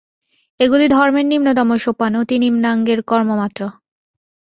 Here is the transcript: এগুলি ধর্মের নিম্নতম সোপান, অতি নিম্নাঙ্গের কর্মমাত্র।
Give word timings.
এগুলি 0.59 0.85
ধর্মের 0.87 1.25
নিম্নতম 1.25 1.69
সোপান, 1.77 2.11
অতি 2.21 2.35
নিম্নাঙ্গের 2.43 2.99
কর্মমাত্র। 3.03 3.61